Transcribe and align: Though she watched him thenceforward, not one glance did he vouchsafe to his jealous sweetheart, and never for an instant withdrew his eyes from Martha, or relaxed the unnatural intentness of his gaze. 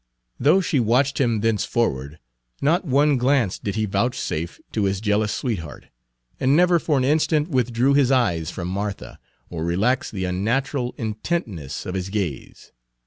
Though 0.39 0.61
she 0.61 0.79
watched 0.79 1.21
him 1.21 1.41
thenceforward, 1.41 2.17
not 2.59 2.85
one 2.85 3.17
glance 3.19 3.59
did 3.59 3.75
he 3.75 3.85
vouchsafe 3.85 4.59
to 4.71 4.85
his 4.85 4.99
jealous 4.99 5.31
sweetheart, 5.31 5.89
and 6.39 6.55
never 6.55 6.79
for 6.79 6.97
an 6.97 7.03
instant 7.03 7.49
withdrew 7.49 7.93
his 7.93 8.11
eyes 8.11 8.49
from 8.49 8.67
Martha, 8.67 9.19
or 9.51 9.63
relaxed 9.63 10.11
the 10.13 10.25
unnatural 10.25 10.95
intentness 10.97 11.85
of 11.85 11.93
his 11.93 12.09
gaze. 12.09 12.71